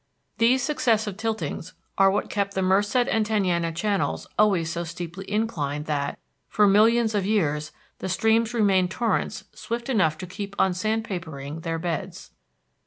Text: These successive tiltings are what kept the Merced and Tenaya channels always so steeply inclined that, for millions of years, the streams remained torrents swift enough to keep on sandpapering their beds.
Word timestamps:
These 0.39 0.63
successive 0.63 1.15
tiltings 1.15 1.73
are 1.95 2.09
what 2.09 2.27
kept 2.31 2.55
the 2.55 2.63
Merced 2.63 2.95
and 2.95 3.23
Tenaya 3.23 3.71
channels 3.71 4.25
always 4.35 4.71
so 4.71 4.83
steeply 4.83 5.29
inclined 5.29 5.85
that, 5.85 6.17
for 6.49 6.65
millions 6.67 7.13
of 7.13 7.23
years, 7.23 7.71
the 7.99 8.09
streams 8.09 8.51
remained 8.51 8.89
torrents 8.89 9.43
swift 9.53 9.89
enough 9.89 10.17
to 10.17 10.25
keep 10.25 10.55
on 10.57 10.71
sandpapering 10.73 11.59
their 11.61 11.77
beds. 11.77 12.31